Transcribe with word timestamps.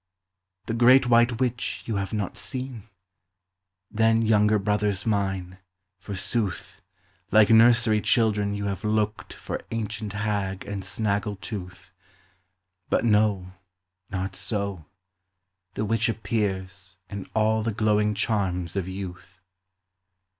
The 0.65 0.73
great 0.73 1.05
white 1.05 1.39
witch 1.39 1.83
you 1.85 1.97
have 1.97 2.11
not 2.11 2.35
seen? 2.35 2.89
Then, 3.91 4.23
younger 4.23 4.57
brothers 4.57 5.05
mine, 5.05 5.59
forsooth, 5.99 6.81
Like 7.31 7.51
nursery 7.51 8.01
children 8.01 8.55
you 8.55 8.65
have 8.65 8.83
looked 8.83 9.31
For 9.33 9.61
ancient 9.69 10.13
hag 10.13 10.65
and 10.65 10.83
snaggle 10.83 11.35
tooth; 11.35 11.91
But 12.89 13.05
no, 13.05 13.53
not 14.09 14.35
so; 14.35 14.85
the 15.75 15.85
witch 15.85 16.09
appears 16.09 16.97
In 17.07 17.27
all 17.35 17.61
the 17.61 17.71
glowing 17.71 18.15
charms 18.15 18.75
of 18.75 18.87
youth. 18.87 19.39